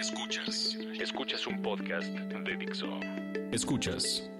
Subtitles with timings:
[0.00, 2.88] Escuchas, escuchas un podcast de Dixo.
[3.52, 4.30] Escuchas.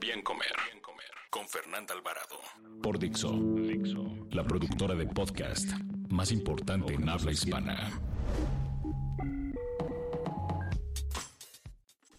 [0.00, 1.10] Bien Comer, Bien Comer.
[1.28, 2.38] Con Fernanda Alvarado.
[2.80, 5.72] Por Dixo, Dixo, la productora de podcast
[6.08, 7.90] más importante en habla hispana.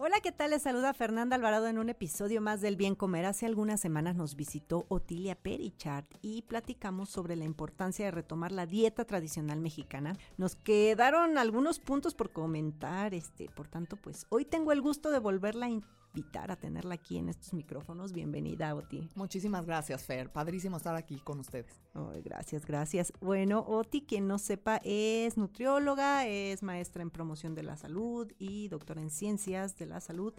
[0.01, 0.51] Hola, ¿qué tal?
[0.51, 3.25] Les saluda Fernanda Alvarado en un episodio más del Bien Comer.
[3.25, 8.65] Hace algunas semanas nos visitó Otilia Perichard y platicamos sobre la importancia de retomar la
[8.65, 10.15] dieta tradicional mexicana.
[10.37, 15.19] Nos quedaron algunos puntos por comentar, este, por tanto, pues hoy tengo el gusto de
[15.19, 15.69] volverla a
[16.13, 18.11] invitar a tenerla aquí en estos micrófonos.
[18.11, 19.09] Bienvenida, Oti.
[19.15, 20.31] Muchísimas gracias, Fer.
[20.31, 21.81] Padrísimo estar aquí con ustedes.
[22.23, 23.13] gracias, gracias.
[23.21, 28.67] Bueno, Oti, quien no sepa, es nutrióloga, es maestra en promoción de la salud y
[28.69, 30.33] doctora en ciencias de la salud.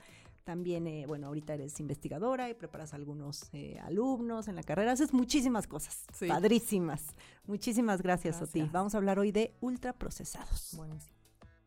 [0.45, 4.93] También, eh, bueno, ahorita eres investigadora y preparas algunos eh, alumnos en la carrera.
[4.93, 6.07] Haces muchísimas cosas.
[6.27, 7.05] Padrísimas.
[7.47, 8.63] Muchísimas gracias, Oti.
[8.73, 10.75] Vamos a hablar hoy de ultraprocesados.
[10.77, 11.20] Buenísimo.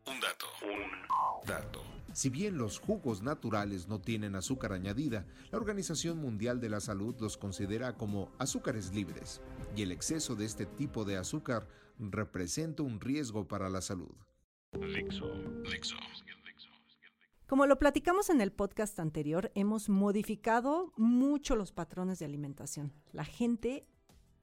[0.06, 0.46] Un dato.
[0.62, 1.82] Un dato.
[2.12, 7.16] Si bien los jugos naturales no tienen azúcar añadida, la Organización Mundial de la Salud
[7.20, 9.40] los considera como azúcares libres,
[9.74, 11.66] y el exceso de este tipo de azúcar
[11.98, 14.14] representa un riesgo para la salud.
[17.46, 22.92] Como lo platicamos en el podcast anterior, hemos modificado mucho los patrones de alimentación.
[23.12, 23.86] La gente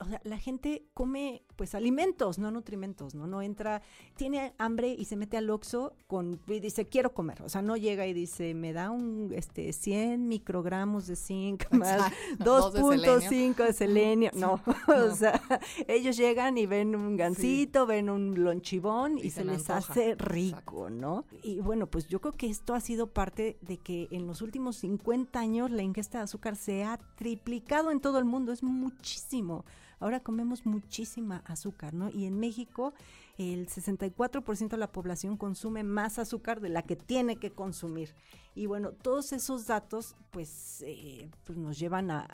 [0.01, 3.27] o sea, la gente come pues alimentos, no nutrimentos, ¿no?
[3.27, 3.83] No entra,
[4.15, 7.77] tiene hambre y se mete al oxo con y dice, "Quiero comer." O sea, no
[7.77, 14.31] llega y dice, "Me da un este 100 microgramos de zinc más 2.5 de selenio."
[14.41, 15.39] No, o sea,
[15.87, 21.25] ellos llegan y ven un gansito, ven un lonchibón y, se, les hace rico, ¿no?
[21.43, 24.77] Y bueno, pues yo creo que esto ha sido parte de que en los últimos
[24.77, 29.63] 50 años la ingesta de azúcar se ha triplicado en todo el mundo, es muchísimo.
[30.01, 32.09] Ahora comemos muchísima azúcar, ¿no?
[32.09, 32.93] Y en México
[33.37, 38.13] el 64% de la población consume más azúcar de la que tiene que consumir.
[38.53, 42.27] Y bueno, todos esos datos pues, eh, pues nos llevan a,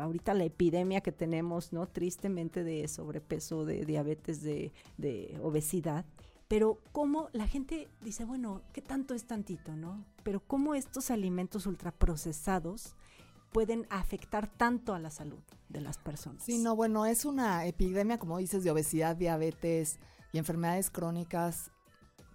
[0.00, 1.86] ahorita la epidemia que tenemos, ¿no?
[1.86, 6.04] Tristemente de sobrepeso, de diabetes, de, de obesidad.
[6.48, 10.04] Pero cómo la gente dice, bueno, ¿qué tanto es tantito, no?
[10.24, 12.96] Pero cómo estos alimentos ultraprocesados
[13.52, 16.42] pueden afectar tanto a la salud de las personas.
[16.44, 19.98] Sí, no, bueno, es una epidemia, como dices, de obesidad, diabetes
[20.32, 21.70] y enfermedades crónicas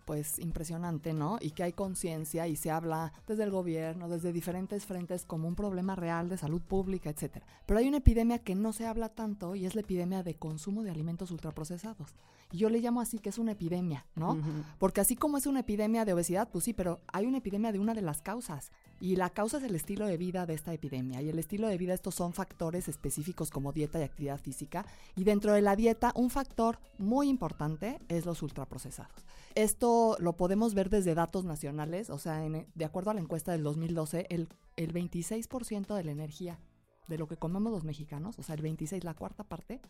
[0.05, 1.37] pues impresionante, ¿no?
[1.41, 5.55] Y que hay conciencia y se habla desde el gobierno, desde diferentes frentes como un
[5.55, 7.45] problema real de salud pública, etcétera.
[7.65, 10.83] Pero hay una epidemia que no se habla tanto y es la epidemia de consumo
[10.83, 12.13] de alimentos ultraprocesados.
[12.51, 14.37] Y yo le llamo así que es una epidemia, ¿no?
[14.77, 17.79] Porque así como es una epidemia de obesidad, pues sí, pero hay una epidemia de
[17.79, 18.71] una de las causas.
[19.01, 21.21] Y la causa es el estilo de vida de esta epidemia.
[21.21, 24.85] Y el estilo de vida, estos son factores específicos como dieta y actividad física.
[25.15, 29.25] Y dentro de la dieta, un factor muy importante es los ultraprocesados.
[29.55, 33.63] Esto lo podemos ver desde datos nacionales, o sea, de acuerdo a la encuesta del
[33.63, 36.59] 2012, el, el 26% de la energía
[37.07, 39.81] de lo que comemos los mexicanos, o sea, el 26, la cuarta parte,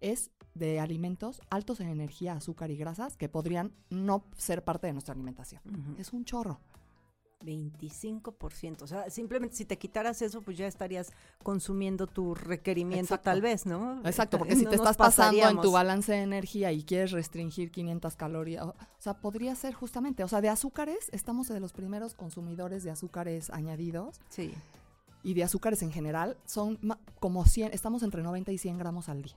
[0.00, 4.92] es de alimentos altos en energía, azúcar y grasas que podrían no ser parte de
[4.92, 5.62] nuestra alimentación.
[5.98, 6.60] Es un chorro.
[7.42, 8.82] 25%.
[8.82, 13.66] O sea, simplemente si te quitaras eso, pues ya estarías consumiendo tu requerimiento tal vez,
[13.66, 14.00] ¿no?
[14.04, 18.16] Exacto, porque si te estás pasando en tu balance de energía y quieres restringir 500
[18.16, 22.84] calorías, o sea, podría ser justamente, o sea, de azúcares, estamos de los primeros consumidores
[22.84, 24.20] de azúcares añadidos.
[24.28, 24.52] Sí.
[25.24, 26.78] Y de azúcares en general, son
[27.20, 29.36] como 100, estamos entre 90 y 100 gramos al día.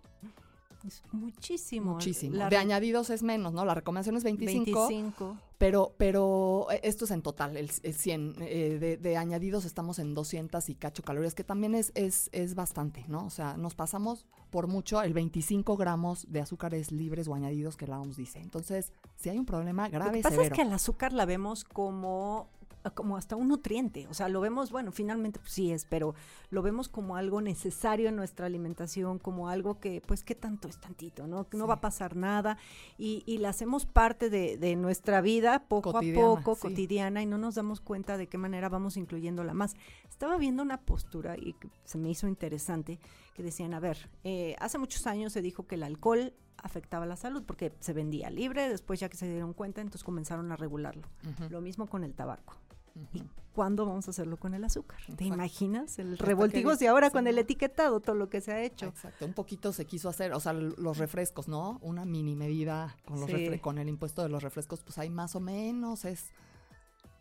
[0.86, 1.94] Es muchísimo.
[1.94, 2.50] Muchísimo.
[2.50, 3.66] de añadidos es menos, ¿no?
[3.66, 4.88] La recomendación es 25.
[4.88, 5.38] 25.
[5.58, 8.36] Pero, pero eh, esto es en total, el, 100.
[8.42, 13.06] Eh, de, añadidos estamos en 200 y cacho calorías, que también es, es, es bastante,
[13.08, 13.26] ¿no?
[13.26, 17.88] O sea, nos pasamos por mucho el 25 gramos de azúcares libres o añadidos que
[17.88, 18.40] la OMS dice.
[18.40, 21.64] Entonces, si hay un problema grave, Lo que pasa es que el azúcar la vemos
[21.64, 22.50] como
[22.92, 24.08] como hasta un nutriente.
[24.08, 26.16] O sea, lo vemos, bueno, finalmente pues sí es, pero
[26.50, 30.80] lo vemos como algo necesario en nuestra alimentación, como algo que, pues, ¿qué tanto es
[30.80, 31.28] tantito?
[31.28, 32.58] No, no va a pasar nada
[32.98, 37.56] y, y la hacemos parte de, nuestra vida poco a poco, cotidiana, y no nos
[37.56, 39.76] damos cuenta de qué manera vamos incluyéndola más.
[40.10, 41.56] Estaba viendo una postura y
[41.86, 43.00] se me hizo interesante
[43.34, 47.16] que decían, a ver, eh, hace muchos años se dijo que el alcohol afectaba la
[47.16, 51.08] salud porque se vendía libre, después ya que se dieron cuenta, entonces comenzaron a regularlo.
[51.50, 52.56] Lo mismo con el tabaco.
[53.14, 55.00] ¿Y cuándo vamos a hacerlo con el azúcar?
[55.16, 56.00] ¿Te imaginas?
[56.00, 58.88] El revoltigos y ahora con el etiquetado, todo lo que se ha hecho.
[58.88, 61.80] Exacto, un poquito se quiso hacer, o sea, los refrescos, ¿no?
[61.82, 63.30] Una mini medida con, los
[63.62, 66.32] con el impuesto de los refrescos, pues hay más o menos, es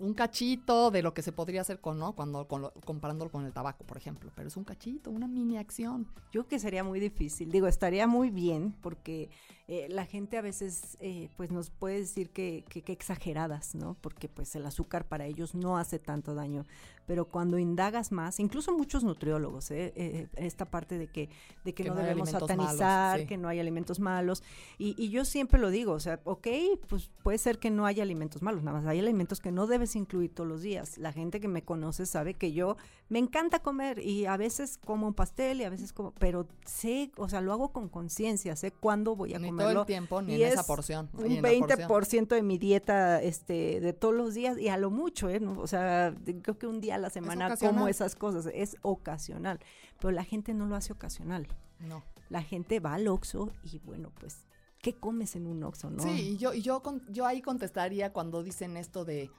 [0.04, 2.12] un cachito de lo que se podría hacer con, ¿no?
[2.14, 2.46] Cuando
[2.84, 6.06] comparándolo con el tabaco, por ejemplo, pero es un cachito, una mini acción.
[6.30, 7.50] Yo creo que sería muy difícil.
[7.50, 9.30] Digo, estaría muy bien porque
[9.66, 13.96] eh, la gente a veces eh, pues nos puede decir que, que, exageradas, ¿no?
[14.02, 16.66] Porque pues el azúcar para ellos no hace tanto daño.
[17.06, 20.28] Pero cuando indagas más, incluso muchos nutriólogos, ¿eh?
[20.36, 21.28] esta parte de que,
[21.62, 24.42] de que, no, debemos satanizar, que no hay alimentos malos.
[24.78, 26.48] Y, y, yo siempre lo digo, o sea, ok,
[26.88, 29.93] pues puede ser que no haya alimentos malos, nada más hay alimentos que no debes
[29.98, 30.98] incluir todos los días.
[30.98, 32.76] La gente que me conoce sabe que yo
[33.08, 37.12] me encanta comer y a veces como un pastel y a veces como, pero sé,
[37.16, 40.34] o sea, lo hago con conciencia, sé cuándo voy a comer todo el tiempo, ni
[40.34, 41.10] en esa porción.
[41.14, 45.40] Un 20% de mi dieta este, de todos los días y a lo mucho, ¿eh?
[45.44, 49.60] O sea, creo que un día a la semana como esas cosas, es ocasional.
[50.00, 51.46] Pero la gente no lo hace ocasional.
[51.80, 52.02] No.
[52.28, 54.46] La gente va al Oxxo y bueno, pues,
[54.80, 56.02] ¿qué comes en un Oxxo, no?
[56.02, 59.30] Sí, yo, yo, yo ahí contestaría cuando dicen esto de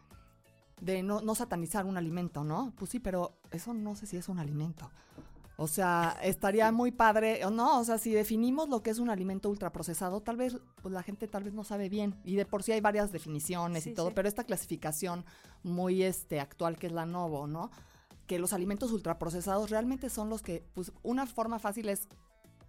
[0.82, 2.74] de no, no, satanizar un alimento, ¿no?
[2.78, 4.90] Pues sí, pero eso no sé si es un alimento.
[5.58, 9.10] O sea, estaría muy padre, o no, o sea, si definimos lo que es un
[9.10, 12.62] alimento ultraprocesado, tal vez pues la gente tal vez no sabe bien y de por
[12.62, 15.24] sí hay varias definiciones y todo, pero esta clasificación
[15.64, 17.72] muy este actual que es la Novo, ¿no?
[18.28, 22.10] Que los alimentos ultraprocesados realmente son los que pues una forma fácil es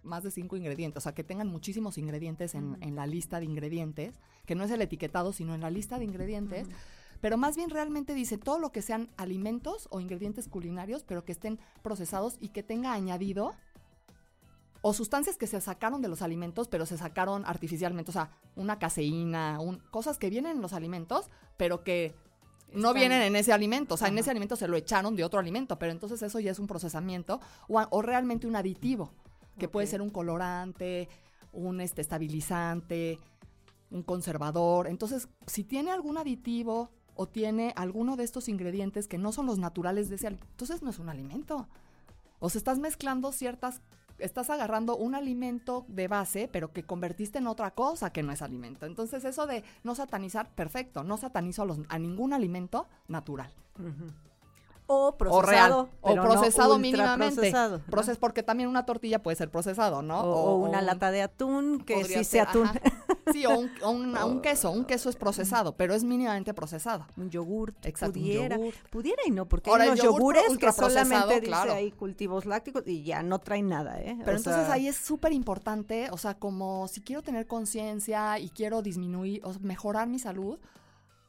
[0.05, 3.47] más de cinco ingredientes, o sea, que tengan muchísimos ingredientes en, en la lista de
[3.47, 4.15] ingredientes,
[4.45, 6.69] que no es el etiquetado, sino en la lista de ingredientes
[7.21, 11.33] pero más bien realmente dice todo lo que sean alimentos o ingredientes culinarios, pero que
[11.33, 13.53] estén procesados y que tenga añadido
[14.83, 18.79] o sustancias que se sacaron de los alimentos, pero se sacaron artificialmente, o sea, una
[18.79, 19.59] caseína,
[19.91, 22.15] cosas que vienen en los alimentos, pero que
[22.73, 25.41] no vienen en ese alimento, o sea, en ese alimento se lo echaron de otro
[25.41, 29.13] alimento, pero entonces eso ya es un procesamiento o, realmente un aditivo,
[29.59, 31.09] que puede ser un colorante,
[31.53, 33.19] un este, estabilizante,
[33.91, 34.87] un conservador.
[34.87, 39.59] Entonces, si tiene algún aditivo o tiene alguno de estos ingredientes que no son los
[39.59, 41.69] naturales de ese alimento, entonces no es un alimento.
[42.39, 43.81] O sea, estás mezclando ciertas,
[44.19, 48.43] estás agarrando un alimento de base, pero que convertiste en otra cosa que no es
[48.43, 48.87] alimento.
[48.87, 53.51] Entonces eso de no satanizar, perfecto, no satanizo a, los, a ningún alimento natural
[54.87, 55.89] o procesado.
[56.01, 57.53] O, procesado mínimamente.
[57.91, 60.21] Procesado, porque también una tortilla puede ser procesado, ¿no?
[60.21, 62.69] O, una lata de atún, que sí sea atún.
[63.33, 63.59] Sí, o,
[63.89, 64.71] un, queso.
[64.71, 67.07] Un queso es procesado, pero es mínimamente procesado.
[67.17, 67.75] Un yogur.
[67.83, 68.59] Exacto, pudiera.
[68.91, 73.23] Pudiera y no, porque hay unos yogures que solamente dice ahí cultivos lácticos y ya
[73.23, 74.17] no traen nada, ¿eh?
[74.25, 78.83] Pero entonces ahí es súper importante, o sea, como si quiero tener conciencia y quiero
[78.83, 80.59] disminuir, o mejorar mi salud,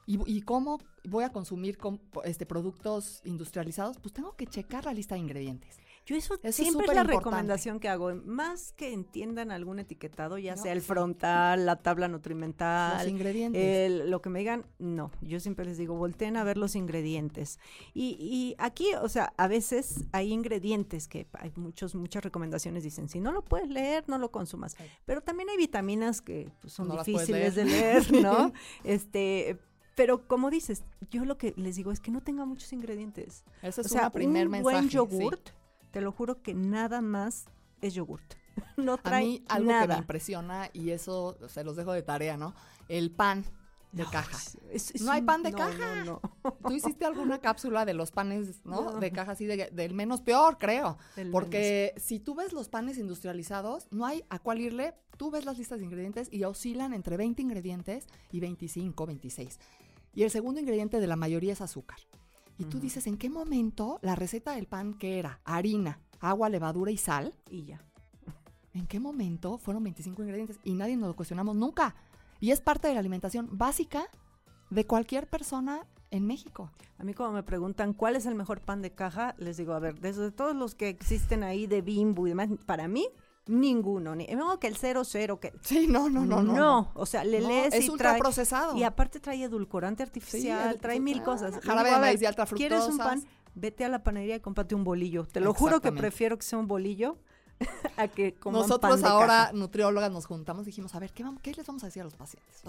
[0.10, 1.78] ¿Y, cómo voy a consumir
[2.24, 3.98] este, productos industrializados?
[3.98, 5.78] Pues tengo que checar la lista de ingredientes.
[6.08, 10.72] Yo eso, siempre es, la recomendación que hago, más que entiendan algún etiquetado, ya sea
[10.72, 15.78] el frontal, la tabla nutrimental, los ingredientes, lo que me digan, no, yo siempre les
[15.78, 17.60] digo, volteen a ver los ingredientes.
[17.94, 23.10] Y, y aquí, o sea, a veces hay ingredientes que hay muchos, muchas recomendaciones dicen,
[23.10, 24.78] si no lo puedes leer, no lo consumas.
[25.04, 28.54] Pero también hay vitaminas que pues, son difíciles de leer, ¿no?
[28.86, 29.60] este,
[29.98, 33.44] pero como dices, yo lo que les digo es que no tenga muchos ingredientes.
[33.62, 35.50] Eso es o primer un buen yogurt,
[35.92, 37.46] te lo juro que nada más
[37.82, 38.34] es yogurt.
[38.78, 42.38] No trae A mí algo que me impresiona y eso se los dejo de tarea,
[42.38, 42.56] ¿no?
[42.88, 43.46] El pan
[43.92, 44.38] de caja.
[45.02, 46.04] no hay pan de caja.
[46.04, 46.22] No,
[46.66, 49.00] Tú hiciste alguna cápsula de los panes, ¿no?
[49.00, 50.98] De caja así del menos peor, creo.
[51.32, 54.94] Porque si tú ves los panes industrializados, no hay a cuál irle.
[55.18, 59.60] Tú ves las listas de ingredientes y oscilan entre 20 ingredientes y 25, 26.
[60.14, 61.98] Y el segundo ingrediente de la mayoría es azúcar.
[62.58, 66.92] Y tú dices, ¿en qué momento la receta del pan que era harina, agua, levadura
[66.92, 67.34] y sal?
[67.50, 67.82] Y ya.
[68.74, 70.60] ¿En qué momento fueron 25 ingredientes?
[70.64, 71.96] Y nadie nos lo cuestionamos nunca.
[72.40, 74.08] Y es parte de la alimentación básica
[74.70, 76.72] de cualquier persona en México.
[76.98, 79.80] A mí cuando me preguntan cuál es el mejor pan de caja, les digo, a
[79.80, 83.08] ver, desde todos los que existen ahí de Bimbo y demás, para mí
[83.48, 86.54] Ninguno, ni no, que el cero cero que Sí, no, no, no, no.
[86.54, 88.76] No, o sea, le lees es y trae procesado.
[88.76, 91.60] Y aparte trae edulcorante artificial, trae mil cosas.
[91.64, 92.70] Jarabe de maíz de alta fructosa.
[92.70, 93.24] ¿Quieres un pan?
[93.56, 95.26] Vete a la panadería y cómprate un bolillo.
[95.26, 97.18] Te lo juro que prefiero que sea un bolillo
[97.98, 101.42] a que como Nosotros pan ahora nutriólogas nos juntamos y dijimos, a ver, ¿qué, vamos,
[101.42, 102.64] ¿qué les vamos a decir a los pacientes?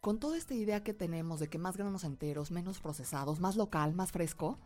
[0.00, 3.94] Con toda esta idea que tenemos de que más granos enteros, menos procesados, más local,
[3.94, 4.58] más fresco,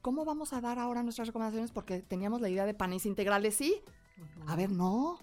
[0.00, 1.72] ¿cómo vamos a dar ahora nuestras recomendaciones?
[1.72, 3.82] Porque teníamos la idea de panes integrales, sí,
[4.46, 5.18] a ver, no.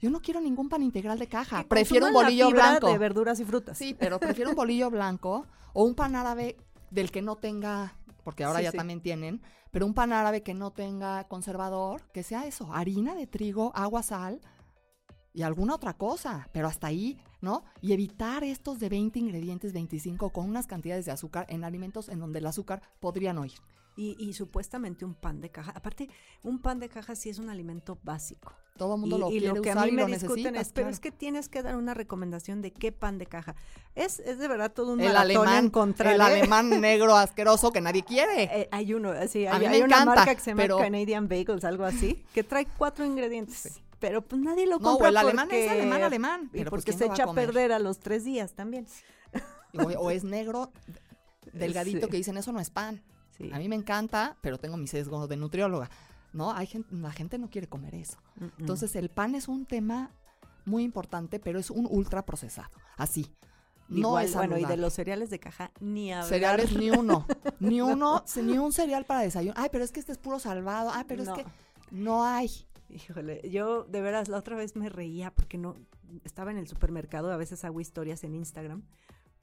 [0.00, 1.62] Yo no quiero ningún pan integral de caja.
[1.62, 2.86] Que Prefiero un consuman la bolillo fibra blanco.
[2.88, 3.78] de verduras y frutas.
[3.78, 6.56] Sí, pero prefiero un bolillo blanco o un pan árabe
[6.90, 8.76] del que no tenga, porque ahora Sí, ya sí.
[8.76, 9.40] también tienen,
[9.70, 14.02] pero un pan árabe que no tenga conservador, que sea eso, harina de trigo, agua,
[14.02, 14.40] sal
[15.32, 17.64] y alguna otra cosa, pero hasta ahí, ¿no?
[17.80, 22.20] Y evitar estos de 20 ingredientes, 25, con unas cantidades de azúcar en alimentos en
[22.20, 23.58] donde el azúcar podría no ir.
[23.98, 25.72] Y, y supuestamente un pan de caja.
[25.74, 26.10] Aparte,
[26.42, 28.52] un pan de caja sí es un alimento básico.
[28.76, 30.70] Todo el mundo y, lo y quiere lo que usar a mí me discuten es,
[30.74, 33.54] pero es que tienes que dar una recomendación de qué pan de caja.
[33.94, 38.04] Es, es de verdad todo un el alemán, encontrar, el alemán negro asqueroso que nadie
[38.04, 38.42] quiere.
[38.42, 41.26] Eh, hay uno, sí, A hay, me una encanta, marca que se llama pero- Canadian
[41.26, 43.80] Bagels, algo así, que trae cuatro ingredientes.
[43.98, 46.50] Pero pues nadie lo No, compra o el alemán es alemán, alemán.
[46.52, 48.86] Pero pues, porque ¿quién se a echa a perder a los tres días también.
[49.72, 50.70] O, o es negro,
[51.54, 52.10] delgadito, Sí.
[52.10, 53.02] que dicen eso no es pan.
[53.38, 53.50] Sí.
[53.52, 55.90] A mí me encanta, pero tengo mi sesgo de nutrióloga.
[56.32, 58.18] No, hay gente, la gente no quiere comer eso.
[58.58, 60.10] Entonces el pan es un tema
[60.64, 62.70] muy importante, pero es un ultra procesado.
[62.96, 63.32] Así.
[63.88, 66.28] No Igual, es bueno, y de los cereales de caja, ni hablar.
[66.28, 67.24] cereales ni uno,
[67.60, 69.54] ni uno, ni un cereal para desayuno.
[69.56, 70.90] Ay, pero es que este es puro salvado.
[70.92, 71.36] Ay, pero No.
[71.36, 71.50] es que
[71.92, 72.50] no hay.
[72.88, 75.76] Híjole, yo de veras la otra vez me reía porque no
[76.24, 78.82] estaba en el supermercado, a veces hago historias en Instagram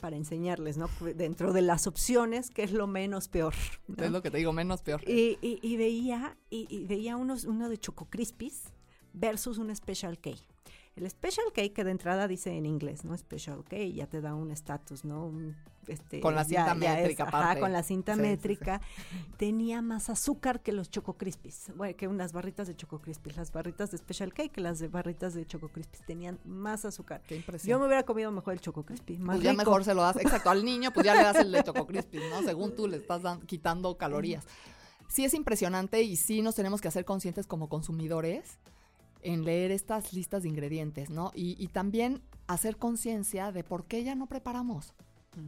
[0.04, 0.90] para enseñarles, ¿no?
[1.16, 3.54] Dentro de las opciones, que es lo menos peor.
[3.88, 4.04] ¿no?
[4.04, 5.02] Es lo que te digo, menos peor.
[5.10, 8.64] Y, y- y veía, y, y veía unos, uno de Choco Crispies
[9.14, 10.32] versus un Special K.
[10.96, 13.18] El Special K, que de entrada dice en inglés, ¿no?
[13.18, 15.26] Special K, ya te da un estatus, ¿no?
[15.26, 15.56] Un,
[15.88, 18.30] este, Con la ya- cinta ya es- métrica ajá, con la cinta Sí, sí, sí.
[18.32, 18.82] métrica.
[19.38, 21.72] Tenía más azúcar que los Choco Crispies.
[21.76, 23.36] Bueno, que unas barritas de Choco Crispies.
[23.38, 26.06] Las barritas de Special K que las de barritas de Choco Crispies.
[26.06, 27.22] Tenían más azúcar.
[27.28, 27.72] Qué impresión.
[27.72, 29.18] Yo me hubiera comido mejor el Choco Crispy.
[29.18, 29.64] Más pues ya rico.
[29.64, 32.20] mejor se lo das, exacto, al niño, pues ya le das el de Choco Crispy,
[32.30, 32.44] ¿no?
[32.44, 34.46] Según tú le estás dan- quitando calorías.
[35.10, 38.60] Sí es impresionante y sí nos tenemos que hacer conscientes como consumidores
[39.24, 41.32] en leer estas listas de ingredientes, ¿no?
[41.34, 44.94] Y, y también hacer conciencia de por qué ya no preparamos.
[45.36, 45.48] Mm.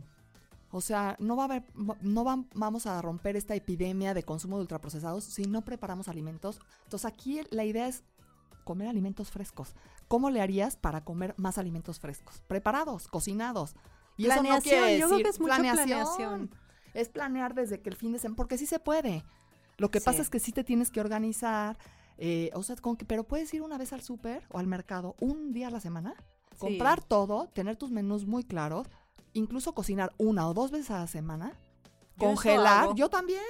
[0.71, 1.63] O sea, no va a haber,
[2.01, 6.59] no va- vamos a romper esta epidemia de consumo de ultraprocesados si no preparamos alimentos.
[6.83, 8.03] Entonces aquí la idea es
[8.63, 9.73] comer alimentos frescos.
[10.07, 12.41] ¿Cómo le harías para comer más alimentos frescos?
[12.47, 13.75] Preparados, cocinados.
[14.17, 16.49] Y eso no Planeación, quiere yo creo que es planeación.
[16.93, 19.23] Es planear desde que el fin de semana, porque sí se puede.
[19.77, 21.77] Lo que pasa es que sí te tienes que organizar,
[22.17, 25.15] eh, o sea, con que, pero puedes ir una vez al súper o al mercado
[25.19, 26.15] un día a la semana,
[26.51, 26.57] Sí.
[26.59, 28.87] comprar todo, tener tus menús muy claros,
[29.33, 31.51] incluso cocinar una o dos veces a la semana,
[32.17, 32.95] Yo congelar.
[32.95, 33.41] Yo también.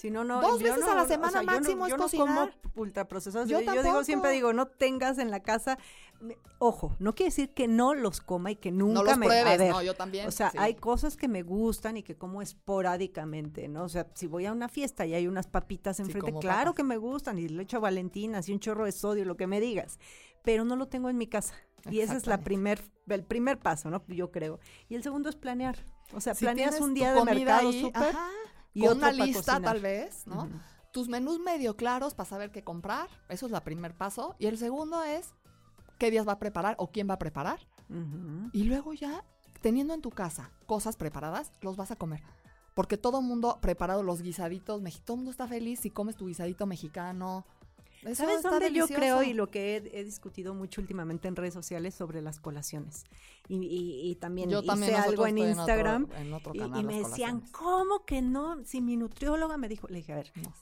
[0.00, 1.90] Si no, no, Dos veces no, a la o semana sea, yo no- máximo es
[1.90, 2.26] yo no cocinar.
[2.62, 3.48] como ultraprocesados.
[3.48, 5.76] Yo Yo, yo digo, siempre digo, no tengas en la casa.
[6.20, 9.26] me- Ojo, no quiere decir que no los coma y que nunca no los me.
[9.26, 10.28] pruebes, a ver, no, yo también.
[10.28, 10.58] o sea, sí.
[10.60, 13.82] hay cosas que me gustan y que como esporádicamente, ¿no?
[13.84, 16.74] O sea, si voy a una fiesta y hay unas papitas enfrente, como claro papas.
[16.76, 19.60] que me gustan y le echo valentinas y un chorro de sodio, lo que me
[19.60, 19.98] digas,
[20.44, 21.54] pero no lo tengo en mi casa.
[21.90, 24.02] Y ese es la primer, el primer paso, ¿no?
[24.08, 24.58] Yo creo.
[24.88, 25.84] Y el segundo es planear.
[26.12, 28.14] O sea, Si planeas un día de mercado súper
[28.74, 30.48] y con una lista tal vez, ¿no?
[30.92, 33.08] Tus menús medio claros para saber qué comprar.
[33.28, 34.36] Eso es el primer paso.
[34.38, 35.34] Y el segundo es
[35.98, 37.60] qué días va a preparar o quién va a preparar.
[38.52, 39.24] Y luego ya,
[39.60, 42.22] teniendo en tu casa cosas preparadas, los vas a comer.
[42.74, 46.16] Porque todo el mundo ha preparado los guisaditos, todo el mundo está feliz si comes
[46.16, 47.44] tu guisadito mexicano.
[48.04, 51.52] Eso ¿Sabes dónde yo creo y lo que he, he discutido mucho últimamente en redes
[51.54, 53.04] sociales sobre las colaciones?
[53.48, 56.84] Y, y- y también Yo hice algo en otro- Instagram en otro y, canal, y
[56.84, 57.40] me decían.
[57.52, 58.64] ¿cómo que no?
[58.64, 60.52] Si mi nutrióloga me dijo, le dije, a ver, No.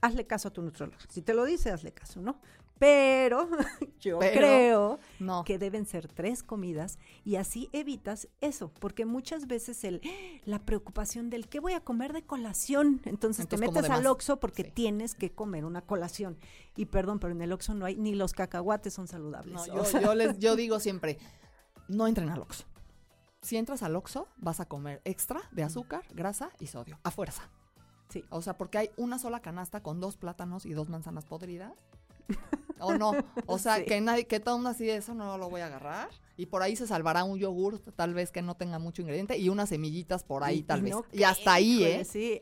[0.00, 0.98] hazle caso a tu nutrióloga.
[1.08, 2.40] Si te lo dice, hazle caso, ¿no?
[2.78, 3.48] Pero
[4.00, 5.44] yo Pero- creo No.
[5.44, 10.00] que deben ser tres comidas y así evitas eso, porque muchas veces el
[10.44, 14.06] la preocupación del qué voy a comer de colación, entonces, Entonces, te metes al.
[14.06, 14.70] Oxxo porque Sí.
[14.74, 16.38] tienes que comer una colación.
[16.76, 19.54] Y perdón, pero en el Oxxo no hay ni los cacahuates son saludables.
[19.54, 21.18] No, o yo, sea, yo les, yo digo siempre,
[21.88, 22.64] no entren al Oxxo.
[23.42, 27.48] Si entras al Oxxo, vas a comer extra de azúcar, grasa y sodio, a fuerza.
[28.10, 28.24] Sí.
[28.30, 31.72] O sea, porque hay una sola canasta con dos plátanos y dos manzanas podridas.
[32.80, 33.12] ¿O no?
[33.46, 33.84] O sea, Sí.
[33.86, 36.08] que nadie, que todo mundo así de eso no lo voy a agarrar.
[36.38, 39.48] Y por ahí se salvará un yogur, tal vez que no tenga mucho ingrediente, y
[39.48, 40.92] unas semillitas por ahí, y- tal y vez.
[40.92, 42.04] no y hasta ahí, ¿eh?
[42.04, 42.40] Sí, sí,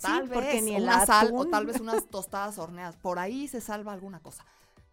[0.00, 2.96] Tal porque vez, ni el una sal o tal vez unas tostadas horneadas.
[2.96, 4.44] Por ahí se salva alguna cosa.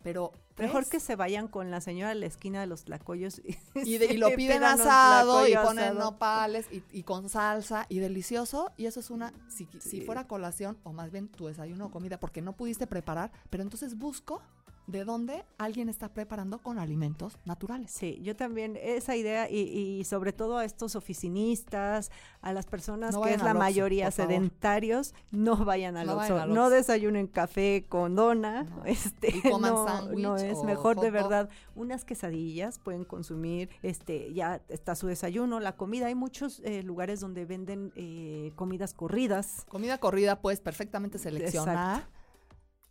[0.03, 3.57] Pero Mejor que se vayan con la señora de la esquina de los tlacoyos y,
[3.75, 5.99] Y, de- y lo piden asado y ponen asado.
[5.99, 8.71] nopales y, y con salsa y delicioso.
[8.77, 12.19] Y eso es una, si, si fuera colación o más bien tu desayuno o comida,
[12.19, 14.41] porque no pudiste preparar, pero entonces busco
[14.87, 17.91] de dónde alguien está preparando con alimentos naturales.
[17.91, 19.57] Sí, yo también esa idea y,
[19.99, 22.09] y sobre todo a estos oficinistas,
[22.41, 26.69] a las personas No que es la mayoría sedentarios, no vayan al No Oxxo, no
[26.69, 28.83] desayunen café con dona, No.
[28.85, 34.33] este, Y coman no, sándwich no es mejor de verdad unas quesadillas pueden consumir, este,
[34.33, 39.65] ya está su desayuno, la comida, hay muchos eh, lugares donde venden eh, comidas corridas,
[39.67, 42.07] Comida corrida puedes perfectamente seleccionar.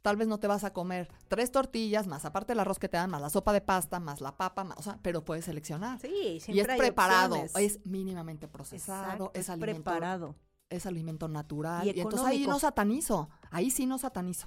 [0.07, 2.97] Tal vez no te vas a comer tres tortillas, más aparte el arroz que te
[2.97, 5.99] dan, más la sopa de pasta, más la papa, más- o sea, pero puedes seleccionar.
[6.01, 7.57] sí, y es siempre hay preparado, opciones.
[7.57, 10.37] es mínimamente procesado, Exacto, es, es alimento, preparado.
[10.71, 11.89] es alimento natural.
[11.89, 14.47] Y Y, entonces ahí no satanizo, ahí sí no satanizo.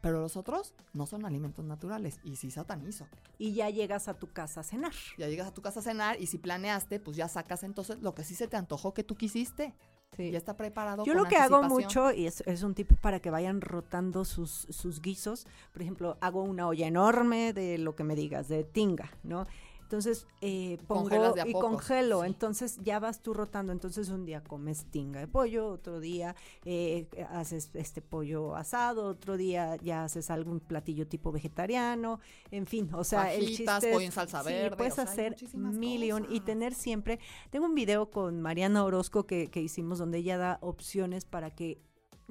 [0.00, 3.06] Pero los otros no son alimentos naturales y sí satanizo.
[3.38, 4.92] Y ya llegas a tu casa a cenar.
[5.18, 8.12] Ya llegas a tu casa a cenar y si planeaste, pues ya sacas entonces lo
[8.12, 9.76] que sí se te antojó que tú quisiste.
[10.18, 11.04] Ya está preparado.
[11.04, 14.24] Yo con lo que hago mucho, y es, es un tip para que vayan rotando
[14.24, 18.62] sus, sus guisos, por ejemplo, hago una olla enorme de lo que me digas, de
[18.62, 19.46] tinga, ¿no?
[19.92, 22.26] Entonces eh, pongo y congelo, sí.
[22.26, 26.34] entonces ya vas tú rotando, entonces un día comes tinga de pollo, otro día
[26.64, 32.20] eh, haces este pollo asado, otro día ya haces algún platillo tipo vegetariano,
[32.50, 35.04] en fin, o sea, el chiste es- pollo en salsa sí, verde, puedes o sea,
[35.04, 37.20] hacer millón y tener siempre
[37.50, 41.82] tengo un video con Mariana Orozco que, que hicimos donde ella da opciones para que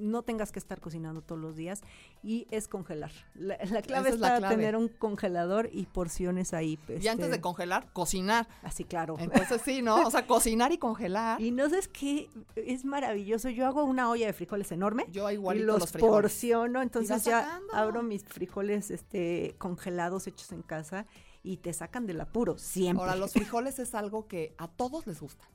[0.02, 1.82] no tengas que estar cocinando todos los días
[2.22, 3.12] y es congelar.
[3.34, 4.56] La, la clave Esa es la está clave.
[4.56, 6.78] tener un congelador y porciones ahí.
[6.88, 8.48] Y antes este, de congelar, cocinar.
[8.62, 9.16] Así, claro.
[9.18, 10.06] Entonces sí, ¿no?
[10.06, 11.40] O sea, cocinar y congelar.
[11.40, 13.48] Y no sabes qué, es maravilloso.
[13.48, 16.22] Yo hago una olla de frijoles enorme Yo y igualito los, los, frijoles.
[16.22, 17.74] porciono, entonces ya sacando.
[17.74, 21.06] abro mis frijoles este congelados hechos en casa
[21.42, 23.02] y te sacan del apuro, siempre.
[23.02, 25.48] Ahora, los frijoles es algo que a todos les gusta.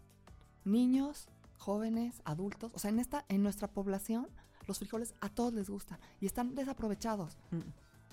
[0.65, 2.71] Niños, jóvenes, adultos.
[2.73, 4.27] O sea, en esta, en nuestra población,
[4.67, 7.37] los frijoles a todos les gustan y están desaprovechados.
[7.51, 7.59] Mm.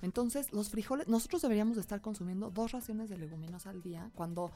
[0.03, 4.51] Entonces, los frijoles, nosotros deberíamos de estar consumiendo dos raciones de leguminos al día cuando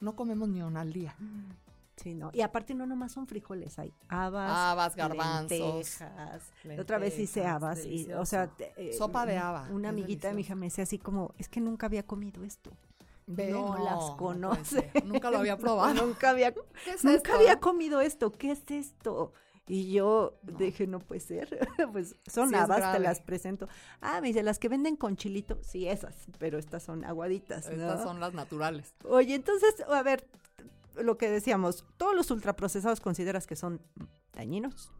[0.00, 1.14] no comemos ni una al día.
[1.96, 2.30] Sí, no.
[2.32, 5.50] Y aparte no nomás son frijoles, hay habas, Habas, garbanzos.
[6.00, 6.42] lentejas.
[6.80, 10.34] Otra vez hice habas y, o sea, eh, Sopa de haba, Una es amiguita de
[10.34, 12.70] mi hija me decía así como, es que nunca había comido esto.
[13.32, 14.90] Ve, no, las conoce.
[15.04, 15.94] Nunca lo había probado.
[15.94, 16.52] nunca había,
[16.84, 17.34] ¿Qué es nunca esto?
[17.34, 18.32] había comido esto.
[18.32, 19.32] ¿Qué es esto?
[19.68, 20.58] Y yo No.
[20.58, 21.68] dije, no puede ser.
[21.92, 23.68] pues son Sí habas, te las presento.
[24.00, 27.68] Ah, me dice, las que venden con chilito, sí, esas, pero estas son aguaditas.
[27.68, 28.94] Estas son las naturales.
[29.04, 30.26] Oye, entonces, a ver,
[30.96, 33.80] lo que decíamos, ¿todos los ultraprocesados consideras que son
[34.32, 34.90] dañinos?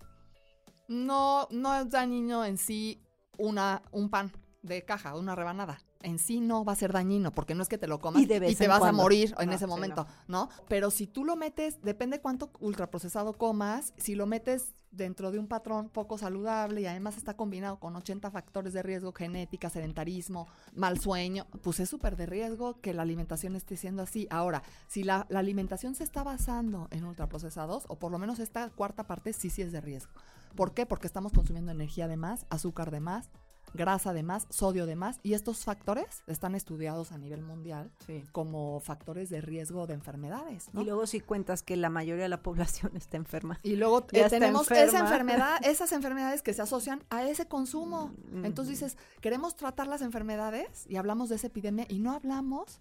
[0.86, 3.02] No, no es dañino en sí
[3.38, 4.30] una, un pan
[4.62, 5.80] de caja, una rebanada.
[6.02, 8.26] En sí no va a ser dañino, porque no es que te lo comas Y
[8.26, 10.48] vez te vas a morir en No, ese sí, momento, no.
[10.68, 15.46] Pero si tú lo metes, depende cuánto ultraprocesado comas, si lo metes dentro de un
[15.46, 20.98] patrón poco saludable y además está combinado con 80 factores de riesgo, genética, sedentarismo, mal
[20.98, 24.26] sueño, pues es súper de riesgo que la alimentación esté siendo así.
[24.30, 28.70] Ahora, si la, la alimentación se está basando en ultraprocesados, o por lo menos esta
[28.70, 30.12] cuarta parte sí, sí es de riesgo.
[30.56, 30.86] ¿Por qué?
[30.86, 33.30] Porque estamos consumiendo energía de más, azúcar de más,
[33.74, 38.24] grasa de más, sodio de más, y estos factores están estudiados a nivel mundial Sí.
[38.32, 40.68] como factores de riesgo de enfermedades.
[40.72, 40.82] ¿no?
[40.82, 43.60] Y luego si cuentas que la mayoría de la población está enferma.
[43.62, 48.12] Y luego eh, tenemos esa enfermedad, esas enfermedades que se asocian a ese consumo.
[48.32, 52.80] Mm, Entonces dices, queremos tratar las enfermedades y hablamos de esa epidemia y no hablamos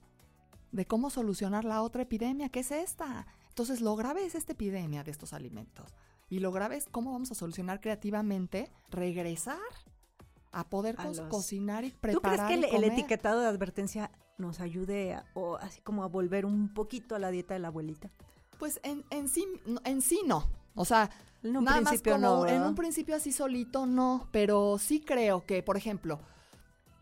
[0.71, 3.25] de cómo solucionar la otra epidemia, que es esta.
[3.49, 5.93] Entonces lo grave es esta epidemia de estos alimentos.
[6.29, 9.57] Y lo grave es cómo vamos a solucionar creativamente, regresar
[10.51, 12.47] a poder A co- los- cocinar y ¿Tú crees preparar.
[12.47, 17.15] que el, etiquetado de advertencia nos ayude a- o así como a volver un poquito
[17.15, 18.09] a la dieta de la abuelita?
[18.57, 19.45] Pues en, en sí,
[19.85, 20.49] en sí no.
[20.75, 21.09] O sea,
[21.43, 25.45] En un Nada más como no, en un principio así solito no, pero sí creo
[25.45, 26.19] que, por ejemplo,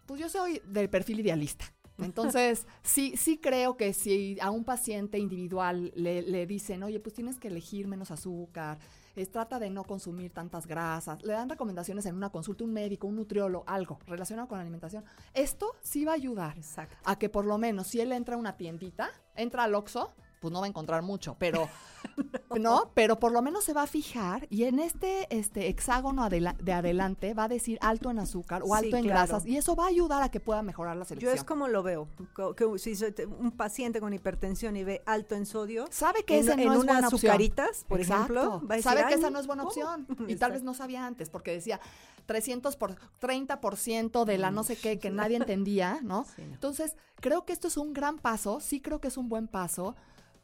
[0.05, 1.65] pues yo soy del perfil idealista.
[1.97, 7.15] Entonces, sí, sí creo que si a un paciente individual le, le dicen, oye, pues
[7.15, 8.77] tienes que elegir menos azúcar,
[9.21, 13.07] es, trata de no consumir tantas grasas, le dan recomendaciones en una consulta, un médico,
[13.07, 15.03] un nutriólogo, algo relacionado con la alimentación,
[15.33, 16.95] esto sí va a ayudar Exacto.
[17.05, 20.51] a que por lo menos si él entra a una tiendita, entra al Oxxo, pues
[20.51, 21.67] no va a encontrar mucho, pero
[22.59, 26.55] no, pero por lo menos se va a fijar y en este este hexágono adela-
[26.61, 29.27] de adelante va a decir alto en azúcar o Sí, alto en claro.
[29.27, 31.35] grasas y eso va a ayudar a que pueda mejorar la Yo selección.
[31.35, 32.07] es como lo veo,
[32.55, 32.93] que si
[33.39, 36.67] un paciente con hipertensión y ve alto en sodio, Sabe que en, ese no en
[36.71, 37.31] es unas buena opción.
[37.31, 38.33] azucaritas, por Exacto.
[38.33, 39.69] ejemplo, va a decir, Sabe que "Ay, esa no es buena ¿cómo?".
[39.69, 40.07] opción.
[40.29, 41.79] Y tal vez no sabía antes, porque decía
[42.25, 46.25] 300 por 30% de la no sé qué que nadie entendía, ¿no?
[46.35, 46.53] Sí, no.
[46.53, 49.95] Entonces, creo que esto es un gran paso, sí creo que es un buen paso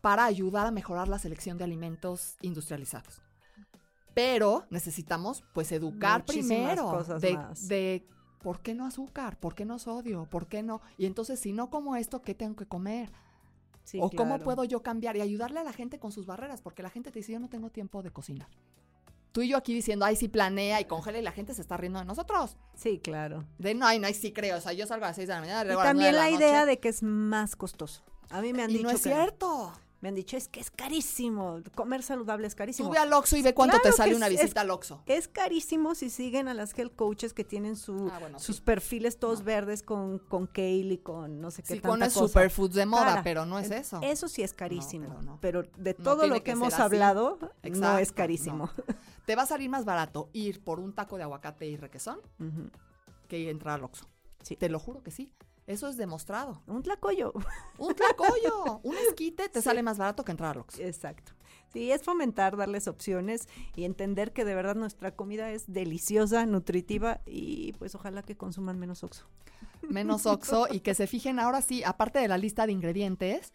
[0.04, 3.22] para ayudar a mejorar la selección de alimentos industrializados.
[4.14, 7.70] Pero necesitamos, pues, educar Muchísimas primero cosas de, más.
[7.70, 8.06] de
[8.42, 9.40] ¿por qué no azúcar?
[9.40, 10.26] ¿Por qué no sodio?
[10.30, 10.82] ¿Por qué no?
[10.98, 13.14] Y entonces, si no como esto, ¿qué tengo que comer?
[13.86, 16.84] Sí, o cómo puedo yo cambiar y ayudarle a la gente con sus barreras, porque
[16.84, 18.50] la gente te dice, yo no tengo tiempo de cocinar.
[19.32, 21.78] Tú y yo aquí diciendo, ay, sí planea y congela y la gente se está
[21.78, 22.58] riendo de nosotros.
[22.76, 23.46] Sí, claro.
[23.58, 24.58] De no, ay, no, ay, sí creo.
[24.58, 26.26] O sea, yo salgo a las 6 de la mañana, Y a las también la
[26.26, 26.66] de la idea noche.
[26.72, 28.04] de que es más costoso.
[28.30, 29.74] A mí me han y dicho no es que cierto.
[30.04, 31.62] Me han dicho, es que es carísimo.
[31.76, 32.90] Comer saludable es carísimo.
[32.90, 35.02] Sube al Oxxo y ve cuánto Claro te sale una es- visita al Oxxo.
[35.06, 38.62] Es carísimo si siguen a las health coaches que tienen su, Ah, bueno, sus sí.
[38.64, 39.46] perfiles todos No.
[39.46, 42.20] verdes con, con kale y con no sé qué Sí, tanta cosa.
[42.20, 44.02] superfoods de moda, Cara, pero no es eso.
[44.04, 45.08] Eso sí es carísimo.
[45.08, 45.38] pero no.
[45.40, 48.70] pero de todo lo que, que hemos hablado, no es carísimo.
[49.26, 52.20] Te va a salir más barato ir por un taco de aguacate y requesón
[53.30, 54.06] que ir a entrar al Oxxo.
[54.42, 54.58] Sí.
[54.58, 55.32] Te lo juro que sí.
[55.66, 56.62] Eso es demostrado.
[56.68, 57.34] Un tlacoyo.
[57.78, 60.82] Un tlacoyo, un esquite te sale más barato que entrar al Oxxo.
[60.82, 61.34] Exacto.
[61.72, 67.22] Sí, es fomentar, darles opciones y entender que de verdad nuestra comida es deliciosa, nutritiva
[67.26, 69.26] y pues ojalá que consuman menos oxo.
[69.82, 73.54] menos Oxxo y que se fijen ahora sí, aparte de la lista de ingredientes,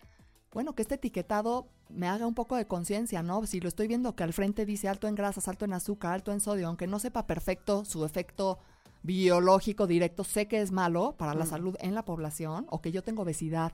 [0.53, 3.47] bueno, que este etiquetado me haga un poco de conciencia, ¿no?
[3.47, 6.33] Si lo estoy viendo que al frente dice alto en grasas, alto en azúcar, alto
[6.33, 8.59] en sodio, aunque no sepa perfecto su efecto
[9.03, 11.49] biológico directo, sé que es malo para la Mm.
[11.49, 13.73] salud en la población o que yo tengo obesidad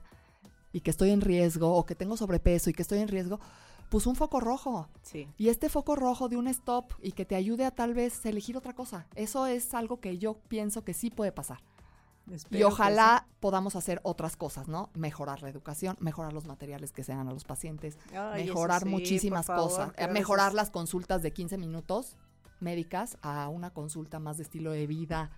[0.72, 3.40] y que estoy en riesgo o que tengo sobrepeso y que estoy en riesgo,
[3.90, 4.88] pues un foco rojo.
[5.02, 5.28] Sí.
[5.38, 8.56] Y este foco rojo de un stop y que te ayude a tal vez elegir
[8.56, 9.06] otra cosa.
[9.14, 11.58] Eso es algo que yo pienso que sí puede pasar.
[12.50, 14.88] Y ojalá podamos hacer otras cosas, ¿no?
[14.94, 18.88] Mejorar la educación, mejorar los materiales que se dan a los pacientes, Ay, mejorar sí,
[18.88, 22.16] muchísimas favor, cosas, mejorar las consultas de 15 minutos
[22.60, 25.30] médicas a una consulta más de estilo de vida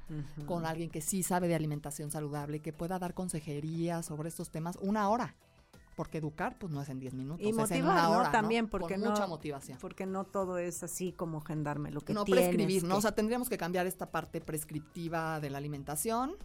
[0.47, 4.77] con alguien que sí sabe de alimentación saludable, que pueda dar consejería sobre estos temas
[4.81, 5.35] una hora.
[5.97, 8.11] Porque educar, pues no es en 10 minutos, Y es en motivar, una ¿no?
[8.11, 8.25] hora.
[8.25, 8.31] ¿no?
[8.33, 9.79] También, porque Con no- mucha motivación.
[9.81, 13.49] Porque no todo es así como gendarme lo que no tienes prescribir, O sea, tendríamos
[13.49, 16.37] que cambiar esta parte prescriptiva de la alimentación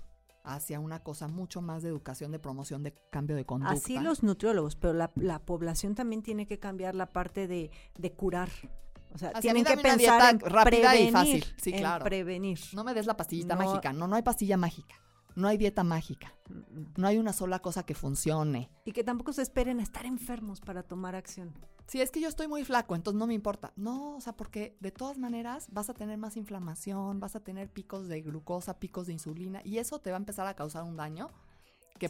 [0.46, 3.74] hacia una cosa mucho más de educación, de promoción, de cambio de conducta.
[3.74, 8.12] Así los nutriólogos, pero la, la población también tiene que cambiar la parte de, de
[8.14, 8.50] curar.
[9.14, 11.46] O sea, Así, tienen que pensar en rápida y fácil.
[11.58, 12.04] Sí, en claro.
[12.06, 12.60] prevenir.
[12.74, 13.64] No me des la pastillita No.
[13.66, 13.94] mágica.
[13.94, 14.96] No, no hay pastilla mágica.
[15.36, 16.34] No hay dieta mágica.
[16.98, 18.70] No hay una sola cosa que funcione.
[18.86, 21.54] Y que tampoco se esperen a estar enfermos para tomar acción.
[21.88, 23.74] Si es que yo estoy muy flaco, entonces no me importa.
[23.76, 27.70] No, o sea, porque de todas maneras vas a tener más inflamación, vas a tener
[27.70, 30.96] picos de glucosa, picos de insulina, y eso te va a empezar a causar un
[30.96, 31.30] daño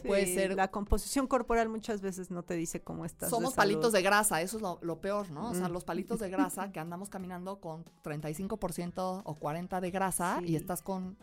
[0.00, 3.28] puede ser La composición corporal muchas veces no te dice cómo estás.
[3.30, 5.50] Somos palitos de grasa, eso es lo, lo peor, ¿no?
[5.50, 5.72] O sea, Mm.
[5.72, 10.82] los palitos de grasa que andamos caminando con 35% o 40% de grasa y estás
[10.82, 11.16] con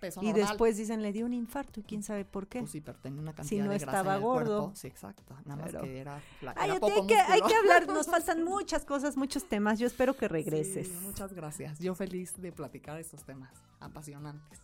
[0.00, 0.46] peso Y normal.
[0.48, 2.60] después dicen, le dio un infarto y quién sabe por qué.
[2.60, 4.58] Pues sí, pero tenía una Si cantidad no de grasa estaba en el gordo.
[4.62, 4.76] cuerpo.
[4.76, 5.34] Sí, exacto.
[5.44, 6.22] Nada más que era,
[6.56, 9.78] Ay, poco hay, que, hay que hablar, nos faltan muchas cosas, muchos temas.
[9.78, 10.86] Yo espero que regreses.
[10.88, 11.78] Sí, muchas gracias.
[11.80, 13.50] Yo feliz de platicar estos temas
[13.80, 14.60] apasionantes.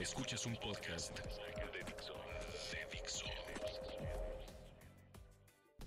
[0.00, 1.22] Escuchas un podcast de.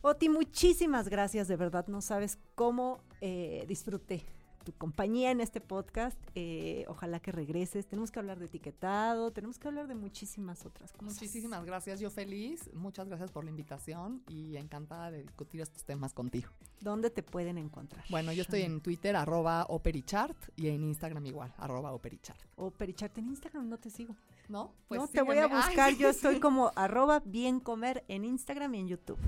[0.02, 1.88] Oti, muchísimas gracias, de verdad.
[1.88, 4.24] No sabes cómo eh, disfruté
[4.64, 6.18] tu compañía en este podcast.
[6.36, 7.86] Eh, ojalá que regreses.
[7.86, 11.22] Tenemos que hablar de etiquetado, tenemos que hablar de muchísimas otras cosas.
[11.22, 12.70] Muchísimas gracias, yo feliz.
[12.74, 16.50] Muchas gracias por la invitación y encantada de discutir estos temas contigo.
[16.80, 18.04] ¿Dónde te pueden encontrar?
[18.10, 22.40] Bueno, yo estoy en Twitter, arroba operichart, y en Instagram igual, arroba operichart.
[22.56, 24.16] O Pericharte en Instagram, no te sigo.
[24.50, 24.74] ¿No?
[24.90, 25.46] no, te voy a.
[25.46, 25.96] Ay, buscar.
[25.96, 29.20] Yo estoy como arroba bien comer en Instagram y en YouTube.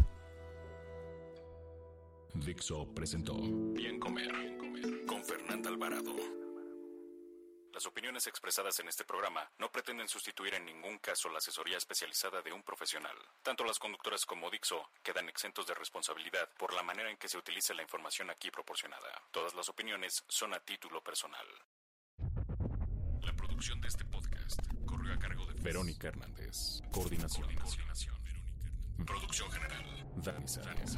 [2.35, 3.37] Dixo presentó
[3.73, 4.64] Bien Comer
[5.07, 6.15] con Fernanda Alvarado.
[7.73, 12.41] Las opiniones expresadas en este programa no pretenden sustituir en ningún caso la asesoría especializada
[12.41, 13.15] de un profesional.
[13.43, 17.37] Tanto las conductoras como Dixo quedan exentos de responsabilidad por la manera en que se
[17.37, 19.09] utilice la información aquí proporcionada.
[19.31, 21.47] Todas las opiniones son a título personal.
[23.21, 26.81] La producción de este podcast corrió a cargo de Verónica Hernández.
[26.91, 27.53] Coordinación.
[27.55, 28.15] Coordinación.
[29.05, 30.11] Producción general.
[30.15, 30.97] Dani Sáenz.